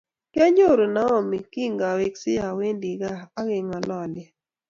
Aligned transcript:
Kyanyoru 0.33 0.85
Naomi 0.95 1.37
kigaweksei 1.51 2.41
awendi 2.47 2.89
gaa 3.01 3.21
agengololye 3.39 4.23